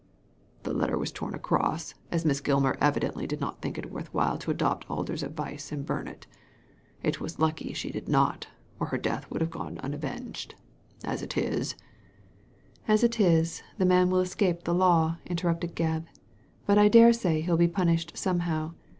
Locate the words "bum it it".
5.85-7.21